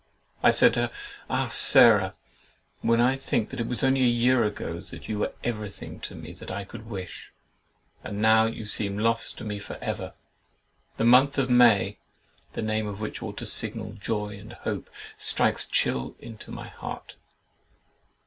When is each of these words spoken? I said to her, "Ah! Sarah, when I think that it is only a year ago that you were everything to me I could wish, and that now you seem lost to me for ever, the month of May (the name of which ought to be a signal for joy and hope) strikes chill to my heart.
I 0.41 0.49
said 0.49 0.73
to 0.73 0.79
her, 0.87 0.91
"Ah! 1.29 1.49
Sarah, 1.49 2.15
when 2.81 2.99
I 2.99 3.15
think 3.15 3.51
that 3.51 3.59
it 3.59 3.69
is 3.69 3.83
only 3.83 4.01
a 4.01 4.05
year 4.07 4.43
ago 4.43 4.79
that 4.79 5.07
you 5.07 5.19
were 5.19 5.33
everything 5.43 5.99
to 5.99 6.15
me 6.15 6.35
I 6.49 6.63
could 6.63 6.89
wish, 6.89 7.31
and 8.03 8.15
that 8.17 8.21
now 8.21 8.45
you 8.47 8.65
seem 8.65 8.97
lost 8.97 9.37
to 9.37 9.43
me 9.43 9.59
for 9.59 9.75
ever, 9.79 10.13
the 10.97 11.03
month 11.05 11.37
of 11.37 11.51
May 11.51 11.99
(the 12.53 12.63
name 12.63 12.87
of 12.87 12.99
which 12.99 13.21
ought 13.21 13.37
to 13.37 13.43
be 13.43 13.49
a 13.49 13.51
signal 13.51 13.91
for 13.91 13.99
joy 14.01 14.39
and 14.39 14.53
hope) 14.53 14.89
strikes 15.19 15.67
chill 15.67 16.13
to 16.19 16.51
my 16.51 16.67
heart. 16.69 17.13